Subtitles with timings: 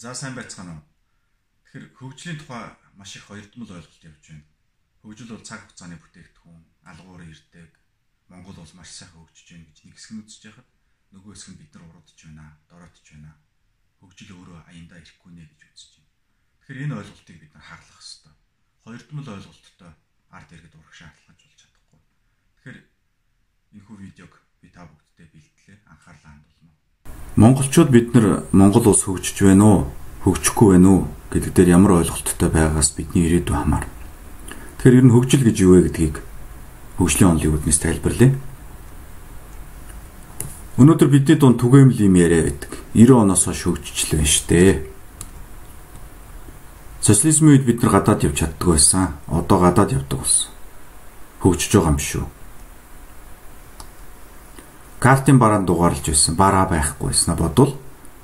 [0.00, 0.84] За сайн байцгаана уу.
[1.68, 4.48] Тэгэхээр хөгжлийн тухай маш их хоёрдмол ойлголт явж байна.
[5.04, 7.68] Хөгжил бол цаг хугацааны бүтээгдэхүүн, алгуурын ирдэг.
[8.32, 10.68] Монгол бол маш сайхан хөгжиж байна гэж нэг хэсэг нь үзэж байхад
[11.12, 13.32] нөгөө хэсэг нь бид нар уруудж байна, дороотж байна.
[14.00, 16.12] Хөгжил өөрөө аяндаа ирэхгүй нэ гэж үзэж байна.
[16.64, 18.34] Тэгэхээр энэ ойлголтыг бид нар хаглах хэрэгтэй.
[18.80, 19.92] Хоёрдмол ойлголттой
[20.32, 22.00] ард иргэд урах шаардлагаж болж чадахгүй.
[22.56, 22.78] Тэгэхээр
[23.76, 24.32] энэхүү видеог
[24.64, 25.76] би та бүгдтэй бэлтлээ.
[25.92, 26.72] Анхаарлаа хандуулна.
[27.36, 29.86] Монголчууд бид нар Монгол улс хөгжиж байна уу,
[30.24, 31.00] хөгжихгүй байна уу
[31.30, 33.86] гэдэг дээр ямар ойлголттой байгаас бидний ирээдүй хамаарна.
[34.82, 36.16] Тэгэхээр ер нь хөгжил гэж юу вэ гэдгийг
[36.98, 38.34] хөгжлийн онолын үднээс тайлбарлая.
[40.80, 42.72] Өнөөдөр бидний дунд түгээмэл юм яриа байдаг.
[42.98, 44.90] 90 оноос хойш хөгжижл байна штэ.
[47.00, 49.14] Социализмын үед бид нар гадаад явж чаддаг байсан.
[49.30, 50.50] Одоо гадаад явдаг болсон.
[51.46, 52.24] Хөгжиж байгаа юм шүү.
[55.00, 56.36] Картын бараанд дугаарлаж байсан.
[56.36, 57.76] Бараа байхгүй байснаа бодвол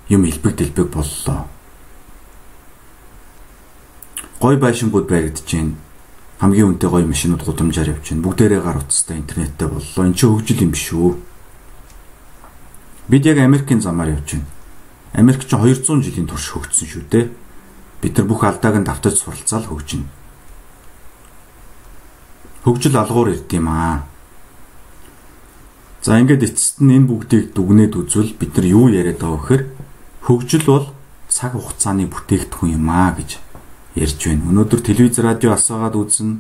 [0.09, 1.49] юм илбэг дэлбэг боллоо.
[4.41, 5.75] Гой байшингууд баригдаж байна.
[6.39, 8.23] Хамгийн үнэтэй гоё машинууд гудамжаар явж байна.
[8.29, 10.05] Бүгдээрээ гар утастай интернеттэй боллоо.
[10.05, 11.17] Энд чинь хөгжил юм биш үү?
[13.09, 14.47] Бид яг Америкийн замаар явж байна.
[15.17, 17.33] Америк чинь 200 жилийн турш хөгжсөн шүү дээ.
[18.05, 20.05] Бид нар бүх алдааг нь давтаж суралцаал хөгжинэ.
[22.69, 24.05] Хөгжил алгуур ирд юм аа.
[26.07, 29.63] За ингээд эцэст нь энэ бүгдийг дүгнээд үзвэл бид нар юу яриад байгаа вэхээр
[30.23, 30.87] хөгжил бол
[31.27, 33.43] цаг хугацааны бүтээгдэхүүн юм аа гэж
[33.99, 34.47] ярьж байна.
[34.55, 36.39] Өнөөдөр телевиз радио асаагаад үзнэ.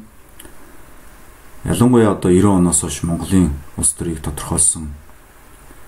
[1.67, 4.95] Ялангуяа одоо 90 оноос хойш Монголын улс төрийг тодорхойлсон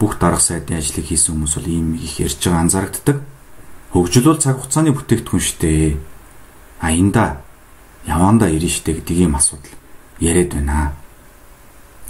[0.03, 3.19] бүх дарга сайдын ажлыг хийсэн хүмүүс бол ийм их ярьж байгаа анзаарэгддэг.
[3.95, 5.95] Хөгжил бол цаг хугацааны бүтээгдэхүүн шүү дээ.
[6.83, 7.47] Аянда
[8.11, 9.79] яванда ирнэ шүү дээ гэдэг ийм асуудал
[10.19, 10.99] яриад байна.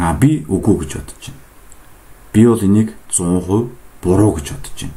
[0.01, 1.48] А би үгүй гэж бодож байна.
[2.39, 3.69] Би бол энийг 100%
[4.01, 4.95] буруу гэж бодож байна.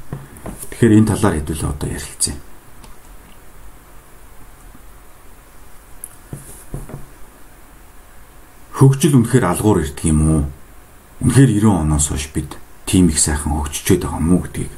[0.70, 2.36] Тэгэхээр энэ талаар хэдүүлээ одоо ярилцъя.
[8.78, 10.41] Хөгжил үнэхээр алгуур ирдэг юм уу?
[11.25, 14.69] Үнэхээр 90 оноос хойш бид тийм их сайхан хөгжиж байгаа юм уу гэдгийг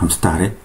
[0.00, 0.56] хамтдаа харъя.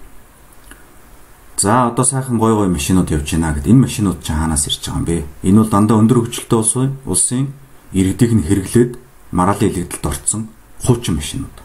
[1.60, 4.96] За одоо сайхан гой гой машинууд явж байна гэд энэ машинууд ч хаанаас ирж байгаа
[4.96, 5.28] юм бэ?
[5.44, 7.52] Энэ бол дандаа өндөр хөгжилтэй улсын улсын
[7.92, 8.96] иргэдийг нь хэрэглээд
[9.36, 11.56] мараалын илэгдэлд орцсон хуучин машинууд.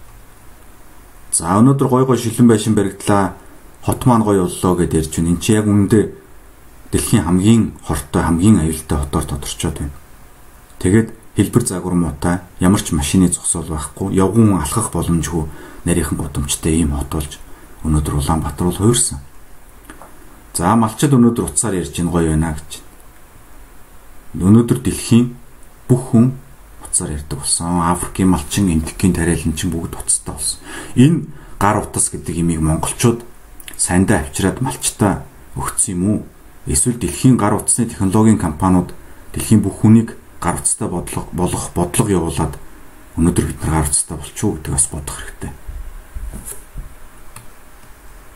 [1.32, 3.34] За өнөөдөр гой гой шилэн байшин баригдлаа.
[3.84, 5.32] Хот маань гой боллоо гэд ярьж байна.
[5.32, 6.04] Энд чи яг үүндээ
[6.92, 9.96] дэлхийн хамгийн хортой хамгийн аюултай хотоор тодорчоод байна.
[10.80, 15.48] Тэгээд хэлбэр загвар муутай ямар ч машины зогсоол байхгүй явган алхах боломжгүй
[15.86, 17.40] нарийнхан гудамжтай ийм хот болж
[17.88, 19.20] өнөөдөр Улаанбаатар бол хуурсан.
[20.54, 22.84] За малчид өнөөдөр уцаар ярьж ин гоё байна гэж.
[24.36, 25.36] Өнөөдөр дэлхийн
[25.88, 26.36] бүх хүн
[27.02, 27.82] уцаар ярьдаг болсон.
[27.82, 30.60] Африкийн малчин, Индикийн тариалан чинь бүгд уцтай болсон.
[30.96, 31.26] Энэ
[31.60, 33.26] гар утас гэдэг имийг монголчууд
[33.78, 35.26] сандаа авчираад малчтаа
[35.58, 36.26] өгсөн юм уу?
[36.68, 38.94] Эсвэл дэлхийн гар утасны технологийн компаниуд
[39.34, 42.54] дэлхийн бүх хүнийг гар утастай бодлого болох бодлого явуулаад
[43.18, 45.52] өнөөдөр бид нар гар утастай болчихоо гэдэг бас бодох хэрэгтэй.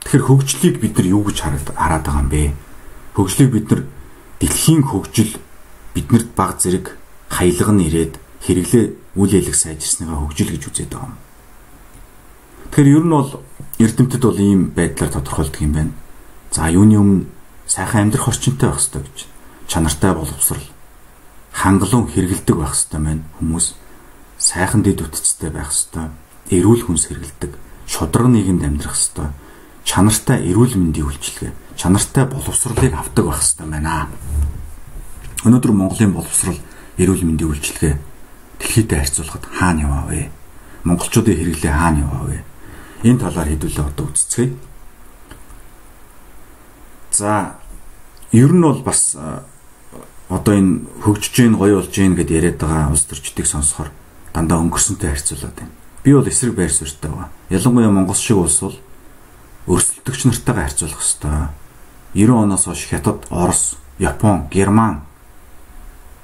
[0.05, 1.69] Тэгэхээр хөгжлийг бид нар юу гэж хараад
[2.05, 2.53] байгаа юм бэ?
[3.13, 3.81] Хөгжлийг бид нар
[4.41, 5.37] дэлхийн хөгжил
[5.93, 6.97] биднэрт баг зэрэг
[7.29, 8.85] хаялга нь ирээд хэрэглээ
[9.17, 11.17] үйл ялэг сайжирсныгаа хөгжил гэж үзээд байгаа юм.
[12.72, 13.31] Тэгэхээр ер нь бол
[13.81, 15.94] эрдэмтэд бол ийм байдлаар тодорхойлдог юм байна.
[16.53, 17.25] За юуны өмнө
[17.66, 19.17] сайхан амьдрах орчинтой байх хэрэгтэй гэж.
[19.67, 20.67] Чанартай боловсрал
[21.51, 23.67] хангалуун хэрэгэлдэг байх хэрэгтэй маань хүмүүс
[24.38, 26.06] сайхан дэд үтцтэй байх хэрэгтэй.
[26.53, 27.51] Эрүүл хүнс хэрэгэлдэг,
[27.89, 29.29] шудраг нийгэмд амьдрах хэрэгтэй
[29.85, 34.09] чанартай эрүүл мэндийн үйлчилгээ, чанартай боловсролыг авдаг байх хэрэгтэй байна.
[35.45, 36.57] Өнөөдөр Монголын боловсрол
[36.97, 37.94] эрүүл мэндийн үйлчилгээ
[38.59, 40.31] дэлхийдээ харьцуулахад хаана яваа вэ?
[40.83, 42.38] Монголчуудын хэрэглээ хаана яваа вэ?
[43.03, 44.53] Энэ талаар хэдүүлээ одоо үзцгээе.
[47.11, 47.55] За
[48.31, 49.15] ер нь бол бас
[50.29, 53.91] одоо энэ хөгжиж гин гоё болж гин гэд яриад байгаа улс төрчдийг сонсохоор
[54.33, 55.71] дандаа өнгөрсөнтэй харьцуулаад байна.
[56.03, 57.29] Би бол эсрэг байр суурьтай байгаа.
[57.49, 58.77] Ялангуяа Монгол шиг улс бол
[59.67, 61.50] өрсөлдөгч нартайгаа харьцуулах ёстой.
[62.13, 65.03] 90 оноос хойш Хятад, Орос, Япон, Герман,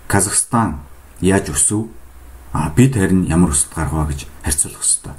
[0.08, 0.80] Казахстан
[1.20, 1.88] яаж өсөв?
[2.52, 5.14] А бид харин ямар өсөлт гаргаваа гэж харьцуулах ёстой.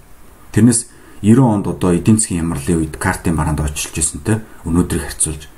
[0.52, 0.87] Тэрнээс
[1.23, 5.49] 90 онд одоо эдийн засгийн ямарлын үед картын бараанд очилж ирсэнтэй өнөөдрийг харьцуулж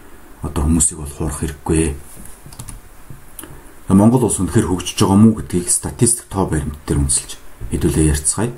[0.42, 1.94] одоо хүмүүсийг бол хуурах хэрэггүй.
[3.88, 7.30] Монгол улс үнэхээр хөгжиж байгаа мүү гэдгийг статистик тоо баримт дээр үнэлж
[7.72, 8.52] хэдүүлээ ярьцгаая.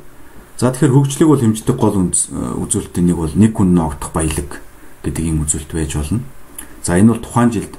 [0.56, 4.60] За тэгэхээр хөгжлийг бол хэмждэг гол үзүүлэлтийн нэг бол нэг хүн ногдох баялаг
[5.04, 6.20] гэдэг ийм үзүүлэлт байж болно.
[6.82, 7.74] За энэ бол тухайн жилд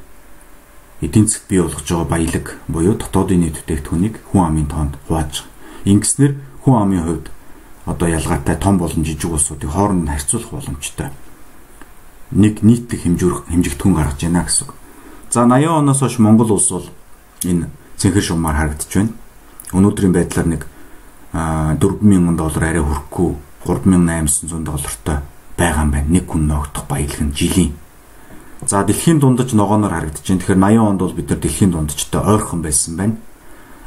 [1.01, 5.91] эдийн засгт бий болгож байгаа баялаг буюу дотоодын нийт бүтээгдэхүүнийг хүн амын тоонд хувааж байгаа.
[5.91, 6.33] Ингэснээр
[6.63, 7.27] хүн амын хувьд
[7.85, 11.09] одоо ялгаатай том болон жижиг улсуудыг хооронд нь харьцуулах боломжтой.
[12.31, 14.67] нэг нийтлэг хэмжүүрх хэмжигдэхүүн гаргаж байна гэсэн.
[15.31, 16.89] За 80 оноос хойш Монгол улс бол
[17.43, 19.15] энэ цэнхэр шугамар харагдаж байна.
[19.71, 20.67] Өнөөдрийн байдлаар нэг
[21.31, 23.29] 4000 доллар арай хүрэхгүй
[23.63, 25.17] 3800 доллартай
[25.55, 26.11] байгаа юм байна.
[26.11, 27.71] Нэг хүн ногдох баялаг нь жилийн.
[28.65, 30.41] За дэлхийн дундаж ногооноор харагдаж байна.
[30.41, 33.15] Тэгэхээр 80 онд бол бид нар дэлхийн дундажтай ойрхон байсан байна.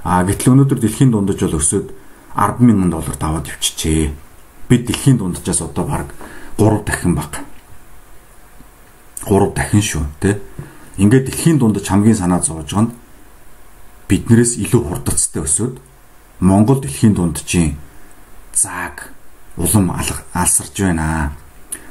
[0.04, 1.90] А гэтэл өнөөдөр дэлхийн дундаж бол өсөд
[2.38, 4.14] 100000 доллар даваад явчихжээ.
[4.70, 6.14] Бид дэлхийн дундажаас одоо баг
[6.56, 7.42] 3 дахин баг.
[9.26, 10.38] 3 дахин шүү, тэ.
[10.96, 12.94] Ингээд дэлхийн дундаж хамгийн санаа зовж байгаа нь
[14.08, 15.78] биднээс илүү хурдцтай өсөд
[16.40, 17.78] Монгол дэлхийн дунджийн
[18.54, 19.14] зааг
[19.56, 21.32] улам алсарж байна.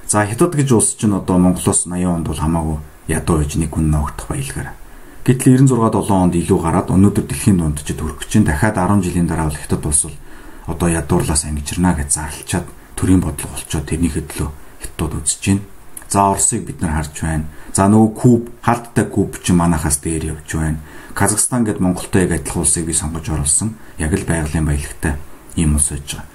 [0.09, 2.77] За хятад гэж улс чинь одоо Монголоос 80 онд бол хамаагүй
[3.13, 4.73] ядуу байж нэг хүн ногдох баялгаар.
[5.21, 9.53] Гэтэл 96 7 онд илүү гараад өнөөдөр дэлхийн дунджид хүрэх чинь дахиад 10 жилийн дараа
[9.53, 10.17] бол хятад улс бол
[10.65, 12.65] одоо ядуурлаас ангижирна гэж зарлчаад
[12.97, 14.49] төрийн бодлого болчоод тэрнийхээ төлөө
[14.81, 15.61] хятад үзэж байна.
[16.09, 17.45] За Оросыг бид нар харж байна.
[17.69, 20.81] За нөгөө Куб, хаалттай Куб ч манахаас дээр явж байна.
[21.13, 23.77] Казахстан гэд Монголтой яг адилхан улсыг би сонгож оруулсан.
[24.01, 25.21] Яг л байгалийн баялагтай
[25.53, 26.25] ийм улс байж байгаа.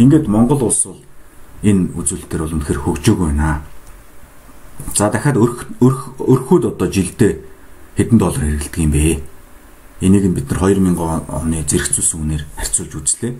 [0.00, 1.04] Ингээд Монгол улс бол
[1.62, 3.62] энэ үзүүлэлтээр бол үнэхэр хөгжөөг байна.
[4.96, 7.32] За дахиад өрх өрх өрхүүд одоо жилдээ
[7.96, 9.20] хэдэн доллар хэрэгэлдэг юм бэ?
[10.00, 10.96] Энийг бид нар 2000
[11.28, 13.32] оны зэрэгцүүлсэн үнээр харьцуулж үзлээ.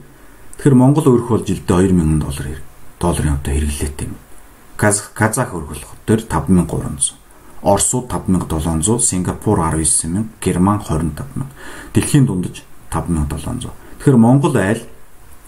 [0.61, 2.47] Тэгэхээр Монгол өрх бол жилдээ 2000 доллар
[3.01, 4.21] долларын одоо хэрэглээтэй юм.
[4.77, 5.17] Казах
[5.57, 7.17] өргөлөх төр 5300.
[7.65, 11.49] Оросууд 5700, Сингапур 19000, Герман 25000.
[11.93, 13.73] Дэлхийн дундаж 5700.
[14.01, 14.81] Тэгэхээр Монгол айл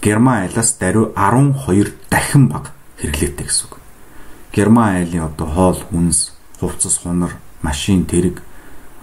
[0.03, 3.79] Герман айлаас даруй 12 дахин бага хэрэглээтэй гэсэн үг.
[4.51, 8.43] Герман айлын одоо хоол, хүнс, хувцас, хунар, машин, тэрэг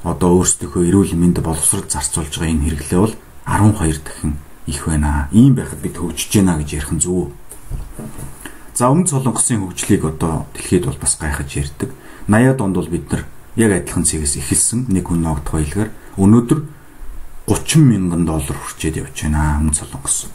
[0.05, 3.17] одоо өөрсдийнхөө эрүүл мэнд боловсрол зарцуулж байгаа энэ хэрэглээ бол
[3.49, 4.37] 12 дахин
[4.69, 5.33] их байна.
[5.33, 7.33] Ийм байхад бид хөгжиж байна гэж ярих нь зөв.
[8.77, 11.97] За өмнө солонгосын хөгжлийг одоо дэлхийд бол бас гайхаж ярьдаг.
[12.29, 13.25] 80-аад онд бол бид нар
[13.57, 16.61] яг адилхан цэгээс эхэлсэн нэг хүн ногдох баялгаар өнөөдөр
[17.49, 20.29] 30 мянган доллар хүрчээд явж байна өмнө солонгос.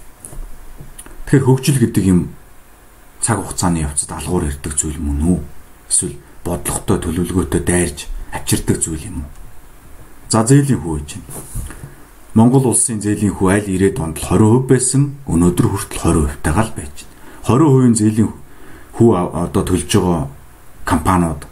[1.26, 2.20] Тэгэхээр хөгжил гэдэг юм
[3.18, 5.40] цаг хугацааны явцад алгуур ирдэг зүйл мөн үү?
[5.90, 9.30] Эсвэл бодлоготой төлөвлөгөөтэй дайрж авчирдаг зүйл юм уу?
[10.30, 11.42] За зээлийн хүү гэж байна.
[12.38, 17.18] Монгол улсын зээлийн хүү аль 90-ад онд 20% байсан өнөөдөр хүртэл 20% тагаал байж байна.
[17.50, 18.30] 20% зээлийн
[18.94, 20.30] хүү одоо төлж байгаа
[20.86, 21.50] компаниуд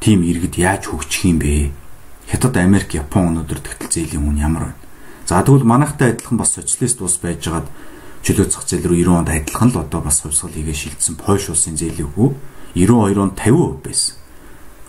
[0.00, 1.76] тийм иргэд яаж хөгжих юм бэ?
[2.24, 4.80] Хятад, Америк, Япон өнөөдөр тэгтэл зээлийн үн ямар байна?
[5.28, 7.68] За тэгвэл манайхтай адилхан бас социалист улс байжгаад
[8.24, 11.76] чөлөө зах зээл рүү 90 онд адилхан л одоо бас хувьсгал хийгээ шилжсэн Польш улсын
[11.76, 12.28] зээлийн хүү
[12.76, 14.16] 92 онд 50% байсан.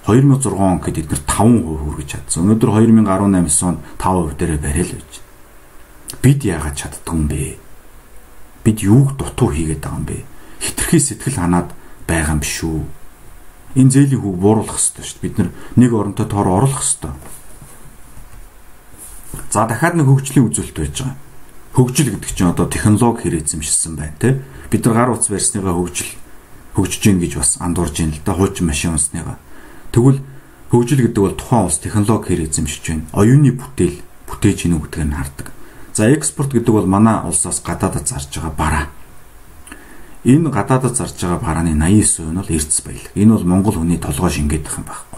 [0.05, 2.43] 2006 он гэхэд эдгээр 5% хүргэж чадсан.
[2.49, 5.13] Өнөөдөр 2018 он 5% дээрээ барай л байж.
[6.21, 7.43] Бид яагаад чаддгүй юм бэ?
[8.65, 10.17] Бид юуг дутуу хийгээд байгаа юм бэ?
[10.61, 11.73] хитрхи сэтгэл ханаад
[12.07, 12.85] байгаа юм биш үү?
[13.75, 15.25] Энэ зээлийн хүүг бууруулах хэрэгтэй шүү дээ.
[15.25, 15.35] Бид
[15.79, 17.11] нэг оронтой тоор оруулах хэрэгтэй.
[19.49, 21.17] За дахиад нэг хөгжлийн үзүүлэлт байж байгаа.
[21.73, 24.41] Хөгжил гэдэг чинь одоо технологи хэр эзэмшсэн байна те.
[24.69, 26.11] Бид нар гар утас барьсныгаа хөгжил
[26.75, 29.39] хөгжиж гин гэж бас андуурж ин л да хуучин машин унсныгаа.
[29.91, 30.19] Тэгвэл
[30.71, 33.07] хөгжил гэдэг бол тухайн улс технологи хэр эзэмшиж байна.
[33.15, 35.47] Оюуны бүтээл бүтээж гинүү гэдгийг нь хардаг.
[35.95, 38.85] За экспорт гэдэг бол манай улсаас гадаадд зарж байгаа бараа
[40.23, 43.09] Энэ гадаадд зарж байгаа барааны 89% нь бол эрдэс баялаг.
[43.17, 45.10] Энэ бол монгол хүний толгой шингээдэх юм байхгүй.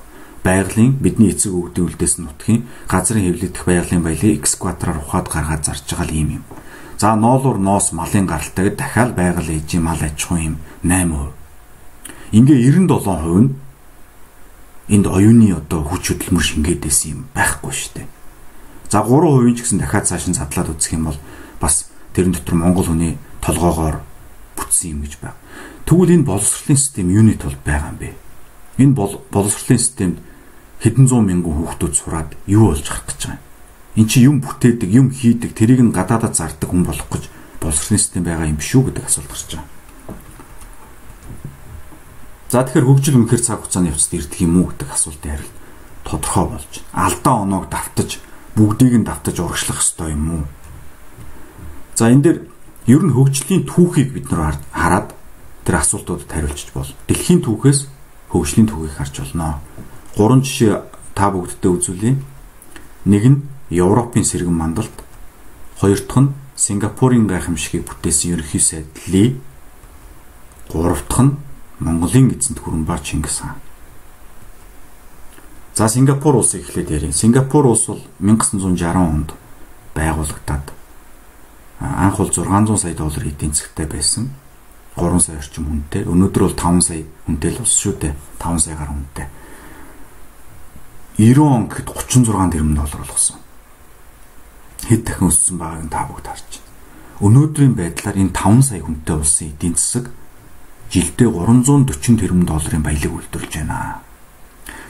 [0.43, 6.11] Байгалийн бидний эцэг өвгдийн үлдээс нутгийн газрын хэвлэгдэх байгалийн баялыг экскватороор ухаад гаргаад зарж байгаа
[6.11, 6.43] юм юм.
[6.99, 11.31] За ноолуур ноос малын гаралтайг дахиад байгаль ээжийн мал аж ахуйн юм 8%.
[12.35, 13.55] Ингээ 97% нь
[14.91, 18.07] энд оюуны одоо хүч хөдөлмөр шингээдсэн юм байхгүй шүү дээ.
[18.91, 21.19] За 3% ч гэсэн дахиад цааш нь задлаад үзэх юм бол
[21.63, 24.03] бас тэрэн дотор монгол хүний толгоогоор
[24.59, 25.39] бүтсэн юм гэж байна.
[25.87, 28.11] Тэгвэл энэ боловсролын систем юуны тулд байгаа юм бэ?
[28.83, 28.93] Энэ
[29.31, 30.17] боловсролын системд
[30.83, 33.47] хэдэн зуун мянган хүүхдүүд сураад юу болж гарах гэж байгаа юм?
[33.95, 37.31] Эн чинь юм бүтээдэг, юм хийдэг, тэрийг нь гадаадад зардаг хүн болох гэж
[37.63, 39.71] боловсролын систем байгаа юм биш үү гэдэг асуулт гарч байгаа.
[42.51, 45.55] За тэгэхээр хөгжил үнэхээр цаг хугацааны явцад ирдэг юм уу гэдэг асуултын хариулт
[46.03, 46.73] тодорхой болж.
[46.91, 48.19] Алдаа оноог давтаж
[48.53, 50.45] бүгдийг нь давтаж урагшлах ёстой юм уу?
[51.95, 52.37] За энэ дээр
[52.91, 55.15] ер нь хөгжлийн түүхийг бид нар хараад
[55.63, 57.87] тэр асуултуудад хариулчих бол дэлхийн түүхээс
[58.29, 59.63] хөгжлийн түүхийг харж болно.
[60.15, 60.83] Гурван жишээ
[61.15, 62.17] та бүгддээ үзүүлье.
[63.05, 64.93] Нэг нь Европын сэргэн мандалд,
[65.81, 69.41] хоёр дахь нь Сингапурын гайхамшигыг бүтээсэн ерөнхий сайд Ли,
[70.69, 71.37] гурав дахь нь
[71.79, 73.57] Монголын эзэнт гүрэн ба Чингис хаан.
[75.73, 77.15] За Сингапур улсыг эхлээд ярив.
[77.15, 79.33] Сингапур улс бол 1960 онд
[79.95, 80.71] байгуулагдаад
[81.81, 84.29] анх бол 600 сая доллар эдийн засгтай байсан.
[84.95, 86.05] 3 сая орчим хүнтэй.
[86.05, 88.13] Өнөөдөр бол 5 сая хүнтэй л ус шүү дээ.
[88.37, 89.27] 5 сая гаруй хүнтэй.
[91.17, 93.37] 90 он гэхэд 36 тэрбум доллар болгосон.
[94.89, 96.69] Хэд дахин өссөн байгааг та бүгд харж байна.
[97.21, 100.09] Өнөөдрийн байдлаар энэ 5 сая хүнтэй улсын эдийн засаг
[100.89, 104.01] жилдээ 340 тэрбум долларын баялаг үйлдвэрлэж байна.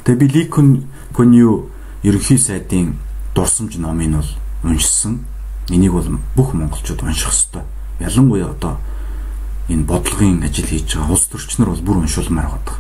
[0.08, 0.68] Тэгээ би Ликон
[1.12, 1.70] Конью
[2.03, 2.96] ерөнхий сайдын
[3.36, 4.32] дурсамж номыг бол
[4.63, 5.27] уншсан.
[5.68, 7.63] Энийг бол бүх монголчууд унших ёстой.
[8.00, 8.80] Ялангуяа одоо
[9.68, 12.80] энэ бодлогын ажил хийж байгаа улс төрчнөр бол бүр уншуулмаар байгаа.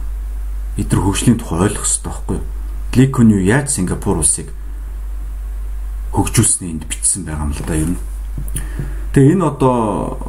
[0.79, 2.52] Нар хөгжлийн тухай ойлгох хэрэгтэй байхгүй юу?
[2.95, 4.53] Ли Кун Ю яаж Сингапур улсыг
[6.13, 8.01] хөгжүүлснээ энд бичсэн байгаа юм л да ер нь.
[9.17, 10.21] Тэгээ энэ одоо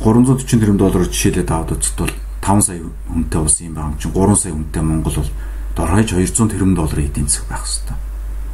[0.00, 2.80] 340 тэрбум доллараар жишээлээд аваад үзэхэд бол 5 сая
[3.12, 5.30] хүнтэй улс юм байгаа юм чинь 3 сая хүнтэй Монгол бол
[5.76, 8.00] дорхойж 200 тэрбум долларын эдийн засаг байх хэвээр.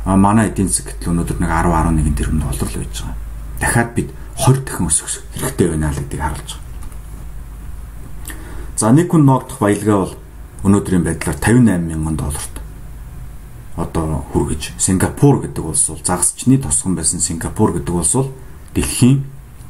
[0.05, 3.15] А манай эдийн засаг гэтэл өнөөдөр нэг 10 11 тэрбум доллар л байж байгаа.
[3.63, 4.11] Дахиад бид
[4.43, 6.67] 20 дахин өсөх хэрэгтэй байна л гэдгийг харуулж байгаа.
[8.75, 10.15] За нэг хүн ноогдох баялгаа бол
[10.67, 12.58] өнөөдрийн байдлаар 58 мянган долларт
[13.79, 18.33] одоо хүргэж Сингапур гэдэг улс бол загасчны тосгон байсан Сингапур гэдэг улс бол
[18.75, 19.23] дэлхийн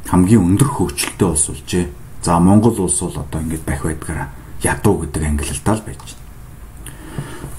[0.09, 1.87] хамгийн өндөр хөгжилтэй улс болжээ.
[2.25, 4.29] За Монгол улс бол одоо ингэж бах байдгаараа
[4.65, 6.25] ядуу гэдэг ангилалтай л байж байна.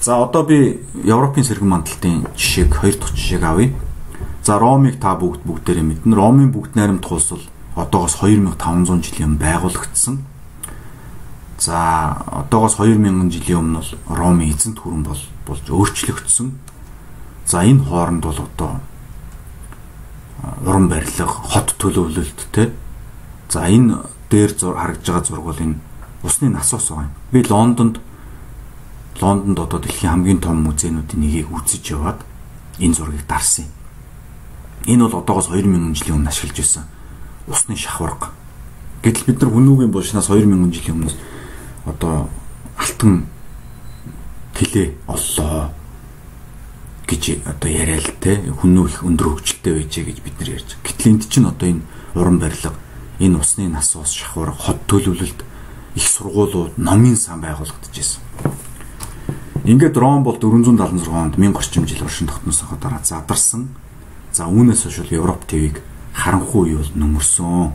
[0.02, 3.70] За одоо би Европын сэргэн мандалтын жишээг хоёр дахь жишээг авъя.
[4.42, 6.16] За Ромыг та бүгд бүгдээрээ мэднэ.
[6.16, 7.46] Ромын бүгд найрамдах улс бол
[7.78, 10.26] одоогоос 2500 жилийн байгуулагдсан
[11.60, 16.54] За одоогоос 2000 жилийн өмнө бол Ромын эзэнт гүрэн бол болж өөрчлөгдсөн.
[17.46, 18.80] За энэ хооронд бол одоо
[20.62, 22.70] уран барилга, хот төлөвлөлттэй.
[23.50, 23.98] За энэ
[24.30, 25.76] дээр зур харагдж байгаа зураг бол энэ
[26.22, 27.14] усны насос байгаа юм.
[27.32, 28.00] Би Лондонд
[29.20, 32.22] Лондонд одоо дэлхийн хамгийн том музейнуудын нэгийг үзэж яваад
[32.78, 33.74] энэ зургийг дарсан юм.
[34.86, 36.84] Энэ бол одоогоос 2000 жилийн өмнө ашиглаж байсан
[37.50, 38.30] усны шахварга.
[39.02, 41.16] Гэтэл бид нар хүнүүгийн булшнаас 2000 жилийн өмнөөс
[41.84, 42.28] одоо
[42.78, 43.26] алтан
[44.60, 45.72] тэлээ оллоо
[47.08, 50.76] гэж одоо яриа л те хүнөө их өндөр хөгжилтэй байжээ гэж бид нар ярьж.
[50.84, 52.76] Гэтэл энд чинь одоо энэ уран барилга,
[53.18, 55.40] энэ усны нас ус шахуур, хот төлөвлөлт
[55.96, 58.20] их сургуулиуд, номын сан байгуулагдаж байсан.
[59.64, 63.72] Ингээд Ром бол 476 онд 1000 орчим жил оршин тогтносоо дараа задарсан.
[64.32, 65.80] За үүнээс хойш Европ ТV-г
[66.14, 67.72] харанхуй юу нөмөрсөн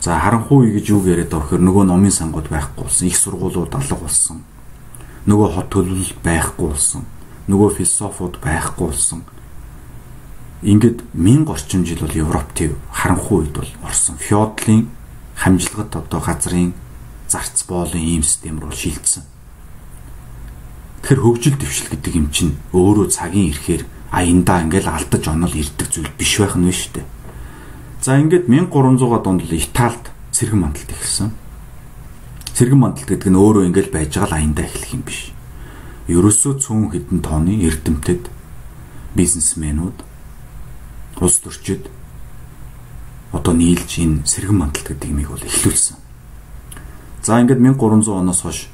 [0.00, 4.46] За харанхуй гэж юу яриад вэхээр нөгөө номын сангууд байхгүй болсон, их сургуулиуд алга болсон.
[5.28, 7.04] Нөгөө хот төлөвлөлт байхгүй болсон.
[7.48, 9.24] Нөгөө философууд байхгүй болсон.
[10.62, 14.16] Ингээд 1000 орчим жил бол Европ төв харанхуй үед бол орсон.
[14.16, 14.88] Феодлын
[15.36, 16.72] хамжилгад одоо газрын
[17.28, 19.22] зарц боолын ийм систем рүү шилжсэн.
[21.04, 26.10] Тэгэхээр хөгжил дэвшил гэдэг юм чинь өөрөө цагийн ирэхээр аяндаа ингээл алдаж онол ирдэг зүйл
[26.18, 27.06] биш байх нь шүү дээ
[28.00, 31.34] За ингээд 1300-аад онд л Италид сэргэн мандалт эхэлсэн.
[32.58, 35.30] Сэргэн мандалт гэдэг нь өөрөө ингээд байж байгаа л аяндаа эхлэх юм биш.
[36.10, 38.26] Ерөөсөө цөөн хідэн тооны эрдэмтэд
[39.14, 39.98] бизнесмэнүүд
[41.22, 41.86] улс төрчид
[43.30, 46.02] одоо нийлж энэ сэргэн мандалт гэдэг юмыг бол эхлүүлсэн.
[47.22, 48.66] За ингээд 1300 оноос хойш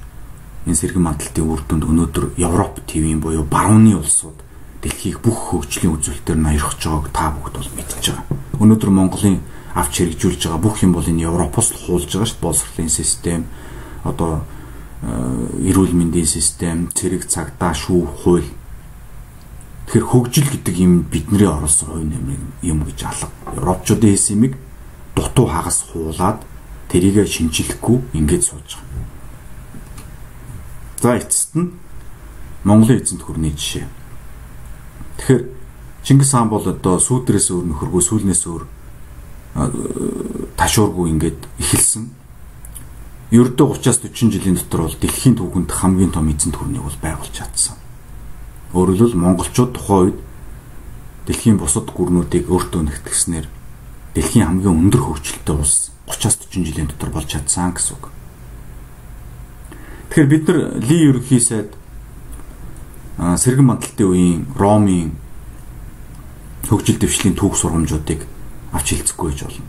[0.65, 4.41] энэ сэргэн мандалтын үр дүнд өнөөдөр Европ ТV-ийн буюу барууны улсууд
[4.81, 8.25] дэлхийг бүх хөгжлийн үзүүлэлтээр ноёрхож байгааг та бүгд бол мэдж байгаа.
[8.65, 9.45] Өнөөдөр Монголын
[9.77, 12.47] авч хэрэгжүүлж байгаа бүх юм бол энэ Европоос л хуулж байгаа шүү дээ.
[12.49, 13.45] Боловсролын систем,
[14.05, 14.45] одоо
[15.03, 18.49] э, эрүүл мэндийн систем, цэрэг цагдаа, шүүх, хууль.
[19.89, 23.29] Тэгэхээр хөгжил гэдэг юм бидний оруулсан хувь нэмрийн юм гэж алга.
[23.57, 24.55] Европчуудын хийсэн юмыг
[25.17, 26.41] дутуу хагас хуулаад
[26.89, 29.05] тэрийг шинжилэхгүй ингэж сууж байгаа.
[31.01, 31.73] За эцэст нь
[32.65, 33.85] Монголын эзэнт гүрний жишээ.
[35.19, 35.43] Тэгэхээр
[36.05, 38.65] Чингис хаан бол одоо сүүдрээс өөр нөхөргөө сүүлнээс өөр
[40.57, 42.09] ташуургүй ингээд эхэлсэн.
[43.33, 47.81] Ердөө 30-аас 40 жилийн дотор бол дэлхийн түүхэнд хамгийн том эзэн төрнийг бол байгуулж чадсан.
[48.77, 50.19] Өөрөөр хэлбэл монголчууд тухайн үед
[51.25, 53.47] дэлхийн бусад гүрнүүдийг өөртөө нэгтгэснээр
[54.13, 58.13] дэлхийн хамгийн өндөр хөгжилтэй улс 30-аас 40 жилийн дотор болж чадсан гэсэн үг.
[60.13, 61.73] Тэгэхээр бид нар Ли ерөнхий сайд
[63.17, 65.17] сэргэн мандалтын үеийн Ромын
[66.69, 68.29] хөгжил дэвшлийн түүх сургамжуудыг
[68.77, 69.67] авч хэлцэхгүй гэж болно.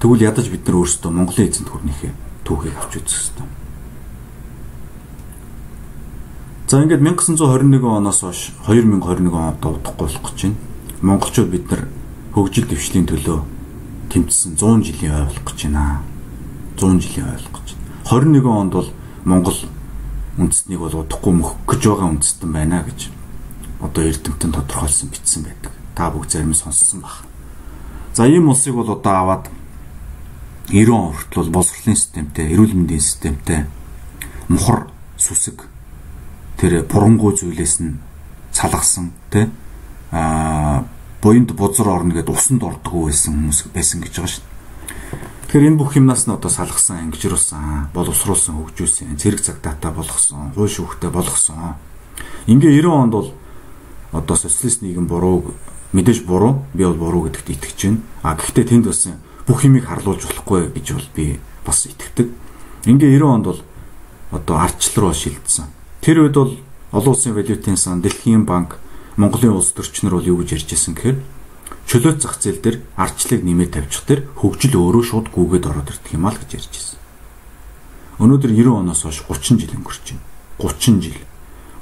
[0.00, 3.48] Тэгвэл ядаж бид нар өөрсдөө Монголын эзэнт гүрнийхээ түүхийг авч үзэх хэрэгтэй.
[6.68, 10.56] За ингээд 1921 оноос хойш 2021 онд удахгүй болох гэж байна.
[11.00, 11.88] Монголчууд бид нар
[12.32, 13.40] хөгжил дэвшлийн төлөө
[14.08, 16.00] тэмцсэн 100 жилийн ой болох гэж байна.
[16.80, 17.68] 100 жилийн ой болох гэж.
[18.08, 18.90] 21 онд бол
[19.24, 19.58] Монгол
[20.38, 23.12] үндэстнийг бол удахгүй мөхөх гэж байгаа үндэстэн байна гэж
[23.84, 25.72] одоо эрдэмтэн тодорхойлсон бичсэн байдаг.
[25.94, 27.22] Та бүгд зарим сонссон баг.
[28.14, 29.46] За ийм улсыг бол одоо аваад
[30.68, 33.66] 90 он хүртэл бол боловсролын системтэй, эрүүл мэндийн системтэй
[34.48, 35.68] мухар сүсэг
[36.56, 38.00] тэр бурангуй зүйлээс нь
[38.52, 39.50] салгасан тий
[40.10, 40.84] а
[41.20, 44.44] буйнд бузар орно гэдээ усанд ордгоо байсан хүмүүс байсан гэж байгаа шүү.
[45.48, 51.10] Тэгэхээр энэ бүх юмнаас нь одоо салгасан, ангижруулсан, боловсруулсан, хөгжүүлсэн, цэрэг цагтаатай болгосон, хууль шүүхтэй
[51.10, 51.80] болгосон.
[52.46, 53.28] Ингээ 90 онд бол
[54.12, 55.54] одоо социалист нийгэм буруу
[55.92, 58.00] мэдээж буруу, би бол буруу гэдэгт итгэж байна.
[58.22, 59.08] А гэхдээ тэнд бас
[59.46, 62.28] бүх юмыг харлуулж болохгүй гэж бол би бас итгэдэг.
[62.88, 63.60] Ингээ 90 онд бол
[64.32, 65.68] одоо ардчлал руу шилжсэн.
[66.00, 66.56] Тэр үед бол
[66.92, 68.78] олон улсын валютын сан, Дэлхийн банк,
[69.16, 71.18] Монголын улс төрчнөр бол юу гэж ярьж ирсэн гэхээр
[71.86, 76.26] чөлөөт зах зээл дээр ардчлалыг нэмээд тавьчих тэр хөгжил өөрөө шууд гүгээд ороод ирдэг юм
[76.26, 76.98] аа л гэж ярьж ирсэн.
[78.18, 80.24] Өнөөдөр 90 оноос хойш 30 жил өнгөрч байна.
[80.58, 81.18] 30 жил.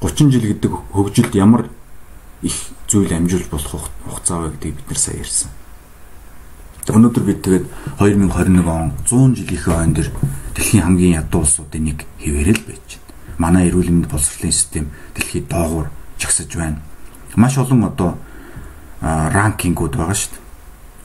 [0.00, 1.62] 30 жил гэдэг хөгжилд ямар
[2.42, 2.57] их
[2.88, 5.50] зүйл амжуулж болох хугацаа вэ гэдгийг бид нар сайн ярьсан.
[6.91, 7.67] Өнөөдөр бид тэгээд
[8.03, 10.09] 2021 он 100 жилийнхээ хойно дэр
[10.59, 13.39] дэлхийн хамгийн ядуу улсуудын нэг хэвээрэл байж байна.
[13.39, 16.83] Манай эрүүл мэндийн боловсролын систем дэлхийд доогуур жагсаж байна.
[17.39, 18.19] Маш олон одоо
[18.99, 20.43] ранкингууд байгаа шүү дээ.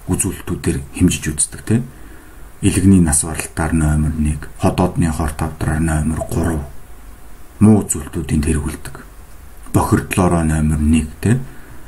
[0.09, 1.85] Үзүүлэлтүүдээр хэмжиж үздэг тийм.
[2.65, 6.57] Илэгний нас баралтаар номер 1, ходоодны хор тавдраар номер 3
[7.61, 8.95] муу үзүүлэлтүүдийн тэргүүлдэг.
[9.77, 11.45] Бохирдлороо номер 1 тийм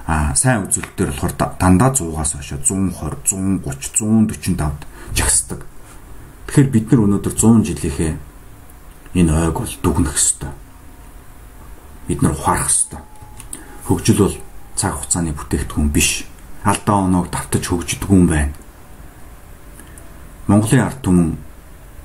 [0.10, 4.82] а сайн үзүүлэлтээр болохоор дандаа 100-аас хойш 120, 130, 145-д
[5.13, 5.62] жагсдаг.
[6.50, 8.13] Тэгэхээр бид нар өнөөдөр 100 жилийнхээ
[9.22, 10.50] энэ ойг бол дүгнэх ёстой.
[12.10, 13.06] Бид нар ухаарах ёстой.
[13.86, 14.38] Хөгжил бол
[14.74, 16.25] цаг хугацааны бүтээгдэхүүн биш.
[16.66, 18.58] Алдаа оноог давтаж хөгждөг юм байна.
[20.50, 21.38] Монголын ард түмэн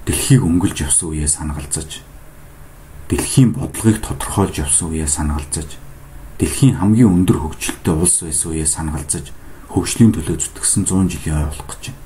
[0.05, 2.05] дэлхийг өнгөлж явсан үеэ санагалзаж
[3.09, 5.81] дэлхийн бодлогыг тодорхойлж явсан үеэ санагалзаж
[6.39, 9.31] дэлхийн хамгийн өндөр хөгжилтэй улс байсан үеэ санагалзаж
[9.71, 12.03] хөгжлийн төлөө зүтгэсэн 100 жилийн ой болох гэж байна.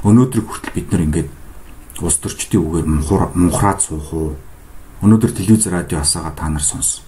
[0.00, 1.28] Өнөөдөр хүртэл бид нар ингээд
[2.00, 2.86] улс төрчдийн үгээр
[3.36, 4.36] мунхраад суух уу?
[5.04, 7.04] Өнөөдөр телевиз радио асаага та нар сонс.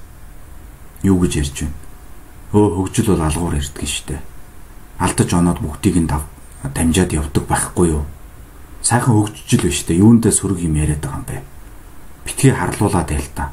[1.01, 1.77] Юу гэж ярьж байна?
[2.53, 4.21] Өө хөгжил бол алгуур ирдэг штэ.
[5.01, 8.05] Алдаж оноод бүгдийг нь дамжаад явдаг байхгүй юу?
[8.85, 9.97] Сайхан хөгжиж л штэ.
[9.97, 11.37] Юундээ сөрөг юм яриад байгаа юм бэ?
[12.29, 13.53] Битгий харлуулаад байл та.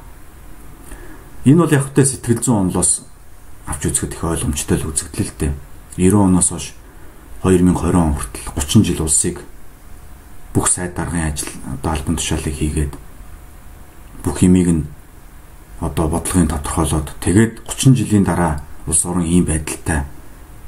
[1.49, 3.09] Энэ бол явахтай сэтгэл зүйн онлоос
[3.65, 5.53] авч үзэхэд их ойлгомжтой л үзэгдэл л дээ.
[5.97, 6.77] 90 оноос хойш
[7.41, 9.41] 2020 он хүртэл 30 жил улсыг
[10.53, 12.93] бүх сайд даргын ажил одоо албан тушаалыг хийгээд
[14.21, 14.85] бүх юмыг нь
[15.81, 20.05] одоо бодлогын тодорхойлоод тэгээд 30 жилийн дараа улс орон ийм байдалтай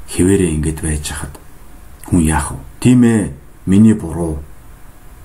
[0.09, 1.37] хэвээрээ ингэж байж хахад
[2.09, 2.59] хүн яах вэ?
[2.81, 3.33] Тийм ээ.
[3.69, 4.41] Миний буруу.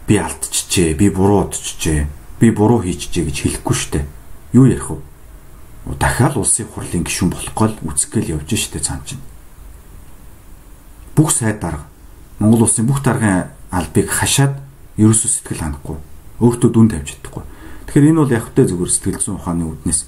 [0.05, 0.93] Би алдчихжээ.
[1.01, 2.05] Би буруу удчихжээ.
[2.45, 4.05] Би буруу хийчихжээ гэж хэлэхгүй штэ.
[4.53, 5.16] Юу ярих вэ?
[5.95, 9.23] Дахиад улсын хурлын гишүүн болохгүй л үсгээл явж штэ цаан чинь.
[11.15, 11.87] Бүх сайд дарга
[12.39, 14.59] Монгол улсын бүх даргын албыг хашаад
[14.99, 15.97] ерөөсөө сэтгэл ханахгүй.
[16.43, 17.45] Өөртөө дүн тавьж чадахгүй.
[17.87, 20.01] Тэгэхээр энэ бол яг хөтэ зүгээр сэтгэл зүйн ухааны үднэс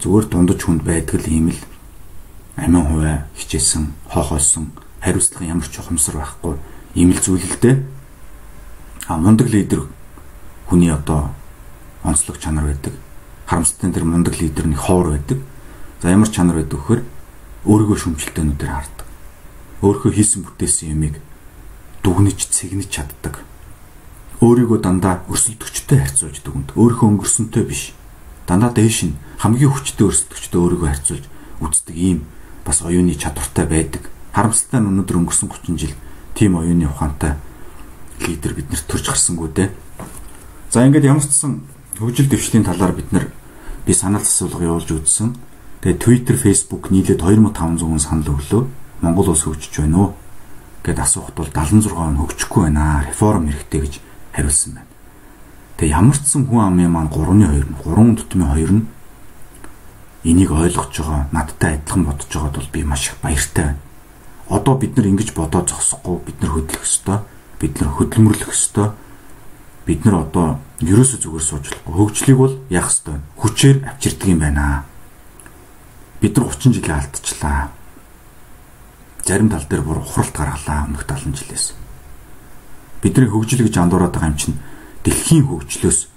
[0.00, 1.60] зүгээр дундаж хүнд байдаг л юм л
[2.56, 4.72] амин хуваа хичээсэн, хохоосон,
[5.04, 6.56] хариуцлага ямар ч ухамсар байхгүй
[6.96, 7.76] ийм л зүйл л дээ.
[9.10, 9.84] А мундаг лидер
[10.70, 11.34] хүний одоо
[12.02, 12.96] онцлог чанар байдаг
[13.46, 15.38] харамсалтай тэр мундаг лидер нэг ховор байдаг.
[16.02, 17.00] За ямар чанар байдаг вөхөр
[17.64, 19.06] өөрийгөө шүмжэлтээнүүдээр хардаг.
[19.82, 21.14] Өөрийнхөө хийсэн бүтээсэн юмыг
[22.02, 23.42] дүгнэж цэгнэж чаддаг.
[24.42, 26.74] Өөрийгөө дандаа өрсөлдөгчтэй харьцуулж дүгнэд.
[26.74, 27.94] Өөрийнхөө өнгөрсөнтэй биш.
[28.46, 31.24] Дандаа дээш нь хамгийн хүчтэй өрсөлдөгчтэй өөрийгөө харьцуулж
[31.62, 32.18] үздэг ийм
[32.66, 34.10] бас оюуны чадвартай байдаг.
[34.34, 35.94] Харамсалтай нь өнөөдөр өнгөрсөн 30 жил
[36.34, 37.40] тийм оюуны ухаантай
[38.20, 39.70] лидер биднэрт төрж гарсангүй дээ.
[40.70, 41.64] За ингээд ямар ч сан
[41.98, 43.30] хөгжил дэвшлийн талаар бид нар
[43.86, 45.36] би санал асуулга явуулж үзсэн.
[45.80, 48.68] Тэгээ Twitter, Facebook нийлээд 2500 санал өглөө.
[49.00, 50.14] Монгол улс хөгжиж байна уу
[50.84, 53.04] гэд асуухад бол 76 он хөгжихгүй байна.
[53.08, 53.94] Реформ хэрэгтэй гэж
[54.36, 54.90] хариулсан байна.
[55.80, 58.86] Тэгээ ямар ч сан хүн амын маань 3-ны 2 нь 3 дутмын 2 нь
[60.26, 63.80] энийг ойлгож байгаа, надтай адилхан бодож байгаад бол би маш их баяртай байна.
[64.52, 67.18] Одоо бид нар ингэж бодоод зогсохгүй бид нар хөдлөх ёстой.
[67.60, 68.92] Бид нар хөдөлмөрлөх ёстой
[69.86, 71.94] бид нар одоо ерөөсөө зүгээр сууж болохгүй.
[71.94, 73.22] Хөгжлийг бол яах ёстой.
[73.38, 74.84] Хүчээр авчирдаг юм байна.
[76.20, 77.70] Бид нар 30 жилийн алдчихлаа.
[79.22, 81.78] Зарим тал дээр бүр ухралт гаргалаа өмнөх 70 жилээс.
[83.02, 84.58] Бидний хөгжил гэж андуураад байгаа юм чинь
[85.06, 86.10] дэлхийн хөгжлөөс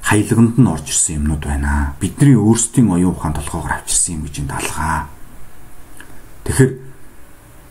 [0.00, 1.92] хаяглаганд нь орж ирсэн юмнууд байна.
[2.00, 5.12] Бидний өөрсдийн оюун ухаан толгоогоор авчирсан юм гэж энэ талгаа.
[6.48, 6.72] Тэгэхээр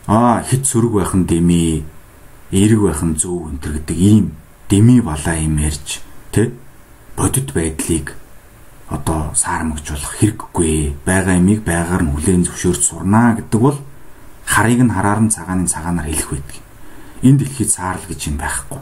[0.06, 1.82] аа хит сөрөг байх нь дэмий,
[2.54, 4.38] эерэг байх нь зөв өнтер гэдэг ийм
[4.70, 6.54] деми балаа юм ярьж тэ
[7.18, 8.14] бодит байдлыг
[8.86, 13.78] одоо саармагжуулах хэрэггүй байгаа юмыг байгаар нь хүлээн зөвшөөрч сурнаа гэдэг бол
[14.46, 16.58] харыг нь хараар нь цагааны цагаанаар хэлэх байдаг.
[17.22, 18.80] энэ дэлхийд саарл гэж юм байхгүй.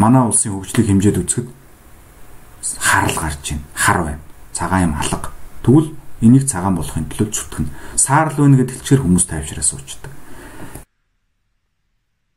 [0.00, 1.48] Манай улсын хөгжлийг хэмжээд үзэхэд
[2.80, 3.64] харал гарч байна.
[3.74, 4.22] Хар байна.
[4.52, 5.30] Цагаан юм алга.
[5.62, 5.90] Тэгвэл
[6.24, 7.68] энийг цагаан болохын төлөө зүтгэн.
[7.94, 10.12] Саарл байна гэдэг хэлчээр хүмүүс тайвшраа суучдаг.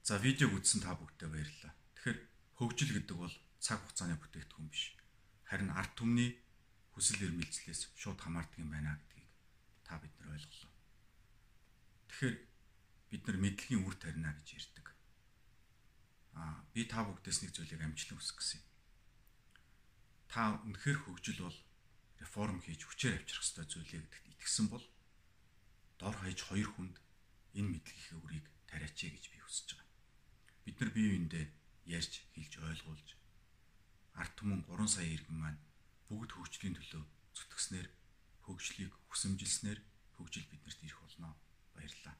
[0.03, 1.56] За видеог үзсэн та бүгдээ баярлалаа.
[2.57, 4.97] Хөгжил гэдэг бол цаг хугацааны бүтээгдэхүүн биш.
[5.45, 6.41] Харин ард түмний
[6.97, 9.29] хүсэл эрмэлзлээс шууд хамаардаг юм байна гэдгийг
[9.85, 10.73] та бид нар ойлголоо.
[12.09, 12.35] Тэгэхээр
[13.13, 14.87] бид нар мэдлэгийн үр тарина гэж ярьдаг.
[16.33, 18.67] Аа би та бүгдээс нэг зүйлийг амжилт хүсэх гэсэн юм.
[20.27, 21.57] Та үнэхээр хөгжил бол
[22.17, 24.85] реформ хийж хүчээр авчрах ёстой зүйлээ гэдэгт итгэсэн бол
[26.01, 26.97] дор хаяж хоёр хүнд
[27.53, 30.01] энэ мэдлэгийн үрийг тариач гэж би хүсэж байгаа.
[30.65, 31.45] Бид нар бие биендээ
[31.87, 33.09] ярьж хэлж ойлгуулж
[34.19, 35.61] ард түмэн 3 сая иргэн маань
[36.09, 37.03] бүгд хөгжлийн төлөө
[37.37, 37.87] зүтгэснээр
[38.45, 39.79] хөгжлийг хүсэмжилснээр
[40.15, 41.35] хөгжил биднэрт ирэх болно.
[41.75, 42.15] Баярлалаа.